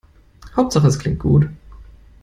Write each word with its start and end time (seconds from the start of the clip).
Hauptsache 0.55 0.87
es 0.87 0.97
klingt 0.97 1.19
gut. 1.19 1.47